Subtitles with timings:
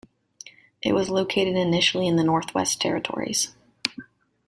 [0.81, 3.53] It was located initially in the Northwest Territories.